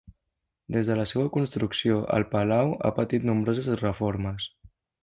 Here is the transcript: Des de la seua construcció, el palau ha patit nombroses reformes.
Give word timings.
Des 0.77 0.87
de 0.91 0.95
la 0.99 1.05
seua 1.11 1.33
construcció, 1.35 1.99
el 2.17 2.27
palau 2.33 2.75
ha 2.89 2.95
patit 2.99 3.31
nombroses 3.33 3.73
reformes. 3.87 4.53